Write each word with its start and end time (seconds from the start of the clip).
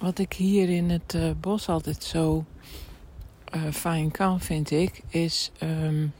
wat 0.00 0.18
ik 0.18 0.32
hier 0.32 0.68
in 0.68 0.90
het 0.90 1.14
uh, 1.16 1.30
bos 1.40 1.68
altijd 1.68 2.04
zo 2.04 2.44
uh, 3.54 3.72
fijn 3.72 4.10
kan, 4.10 4.40
vind 4.40 4.70
ik, 4.70 5.02
is. 5.08 5.50
Um, 5.62 6.12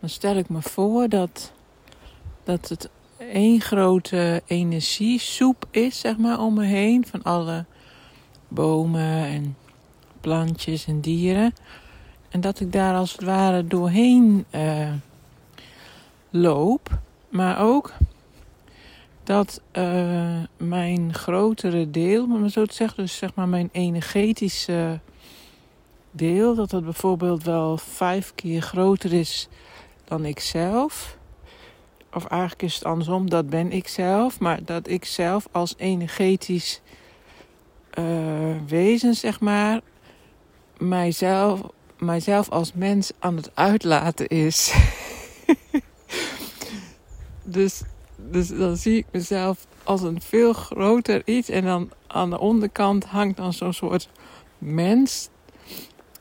dan 0.00 0.08
stel 0.08 0.36
ik 0.36 0.48
me 0.48 0.62
voor 0.62 1.08
dat, 1.08 1.52
dat 2.44 2.68
het 2.68 2.90
één 3.18 3.60
grote 3.60 4.42
energiesoep 4.46 5.66
is, 5.70 5.98
zeg 5.98 6.16
maar, 6.16 6.40
om 6.40 6.54
me 6.54 6.64
heen. 6.64 7.06
Van 7.06 7.22
alle 7.22 7.64
bomen 8.48 9.24
en 9.24 9.56
plantjes 10.20 10.86
en 10.86 11.00
dieren. 11.00 11.54
En 12.28 12.40
dat 12.40 12.60
ik 12.60 12.72
daar 12.72 12.94
als 12.94 13.12
het 13.12 13.22
ware 13.22 13.66
doorheen 13.66 14.44
uh, 14.50 14.92
loop. 16.30 16.98
Maar 17.28 17.60
ook 17.60 17.92
dat 19.26 19.60
uh, 19.72 20.38
mijn 20.56 21.14
grotere 21.14 21.90
deel, 21.90 22.24
om 22.24 22.42
het 22.42 22.52
zo 22.52 22.64
te 22.64 22.74
zeggen, 22.74 23.02
dus 23.02 23.16
zeg 23.16 23.34
maar 23.34 23.48
mijn 23.48 23.68
energetische 23.72 25.00
deel, 26.10 26.54
dat 26.54 26.70
het 26.70 26.84
bijvoorbeeld 26.84 27.42
wel 27.42 27.78
vijf 27.78 28.34
keer 28.34 28.62
groter 28.62 29.12
is 29.12 29.48
dan 30.04 30.24
ik 30.24 30.40
zelf. 30.40 31.16
Of 32.12 32.24
eigenlijk 32.24 32.62
is 32.62 32.74
het 32.74 32.84
andersom, 32.84 33.30
dat 33.30 33.50
ben 33.50 33.72
ik 33.72 33.88
zelf, 33.88 34.40
maar 34.40 34.64
dat 34.64 34.88
ik 34.88 35.04
zelf 35.04 35.48
als 35.52 35.74
energetisch 35.76 36.80
uh, 37.98 38.04
wezen, 38.66 39.14
zeg 39.14 39.40
maar, 39.40 39.80
mijzelf, 40.78 41.60
mijzelf 41.98 42.50
als 42.50 42.72
mens 42.72 43.12
aan 43.18 43.36
het 43.36 43.50
uitlaten 43.54 44.26
is. 44.26 44.74
dus 47.44 47.82
dus 48.30 48.48
dan 48.48 48.76
zie 48.76 48.96
ik 48.96 49.06
mezelf 49.10 49.66
als 49.84 50.02
een 50.02 50.20
veel 50.20 50.52
groter 50.52 51.22
iets. 51.24 51.48
En 51.48 51.64
dan 51.64 51.90
aan 52.06 52.30
de 52.30 52.38
onderkant 52.38 53.04
hangt 53.04 53.36
dan 53.36 53.52
zo'n 53.52 53.72
soort 53.72 54.08
mens. 54.58 55.28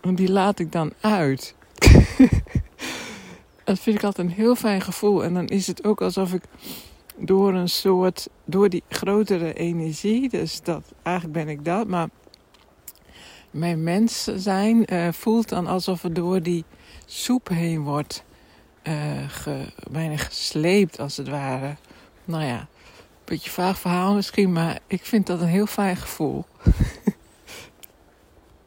En 0.01 0.15
die 0.15 0.31
laat 0.31 0.59
ik 0.59 0.71
dan 0.71 0.93
uit. 0.99 1.55
dat 3.63 3.79
vind 3.79 3.97
ik 3.97 4.03
altijd 4.03 4.27
een 4.27 4.33
heel 4.33 4.55
fijn 4.55 4.81
gevoel. 4.81 5.23
En 5.23 5.33
dan 5.33 5.47
is 5.47 5.67
het 5.67 5.85
ook 5.85 6.01
alsof 6.01 6.33
ik 6.33 6.43
door 7.17 7.53
een 7.53 7.69
soort, 7.69 8.29
door 8.45 8.69
die 8.69 8.83
grotere 8.89 9.53
energie, 9.53 10.29
dus 10.29 10.61
dat, 10.61 10.93
eigenlijk 11.03 11.45
ben 11.45 11.49
ik 11.49 11.65
dat, 11.65 11.87
maar 11.87 12.09
mijn 13.51 13.83
mens 13.83 14.23
zijn 14.35 14.93
uh, 14.93 15.07
voelt 15.11 15.49
dan 15.49 15.67
alsof 15.67 16.01
het 16.01 16.15
door 16.15 16.41
die 16.41 16.63
soep 17.05 17.47
heen 17.47 17.81
wordt 17.81 18.23
uh, 18.83 19.57
bijna 19.91 20.17
gesleept 20.17 20.99
als 20.99 21.17
het 21.17 21.29
ware 21.29 21.75
nou 22.25 22.43
ja, 22.43 22.59
een 22.59 22.67
beetje 23.25 23.49
vaag 23.49 23.79
verhaal 23.79 24.13
misschien, 24.13 24.51
maar 24.51 24.79
ik 24.87 25.05
vind 25.05 25.27
dat 25.27 25.41
een 25.41 25.47
heel 25.47 25.65
fijn 25.65 25.95
gevoel. 25.97 26.45